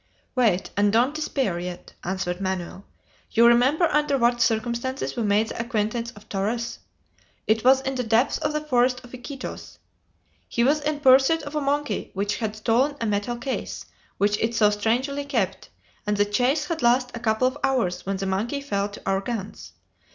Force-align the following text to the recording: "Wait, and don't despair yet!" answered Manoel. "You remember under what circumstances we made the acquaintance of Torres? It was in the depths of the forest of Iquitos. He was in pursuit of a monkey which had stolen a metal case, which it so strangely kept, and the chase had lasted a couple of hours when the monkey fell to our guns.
"Wait, 0.33 0.71
and 0.75 0.91
don't 0.91 1.13
despair 1.13 1.59
yet!" 1.59 1.93
answered 2.03 2.41
Manoel. 2.41 2.85
"You 3.29 3.45
remember 3.45 3.85
under 3.91 4.17
what 4.17 4.41
circumstances 4.41 5.15
we 5.15 5.21
made 5.21 5.49
the 5.49 5.59
acquaintance 5.61 6.09
of 6.13 6.27
Torres? 6.27 6.79
It 7.45 7.63
was 7.63 7.81
in 7.81 7.93
the 7.93 8.03
depths 8.03 8.39
of 8.39 8.51
the 8.51 8.61
forest 8.65 9.03
of 9.05 9.13
Iquitos. 9.13 9.77
He 10.49 10.63
was 10.63 10.81
in 10.81 11.01
pursuit 11.01 11.43
of 11.43 11.53
a 11.53 11.61
monkey 11.61 12.09
which 12.15 12.37
had 12.37 12.55
stolen 12.55 12.95
a 12.99 13.05
metal 13.05 13.37
case, 13.37 13.85
which 14.17 14.39
it 14.39 14.55
so 14.55 14.71
strangely 14.71 15.23
kept, 15.23 15.69
and 16.07 16.17
the 16.17 16.25
chase 16.25 16.65
had 16.65 16.81
lasted 16.81 17.15
a 17.15 17.19
couple 17.19 17.47
of 17.47 17.59
hours 17.63 18.03
when 18.03 18.17
the 18.17 18.25
monkey 18.25 18.59
fell 18.59 18.89
to 18.89 19.01
our 19.05 19.21
guns. 19.21 19.73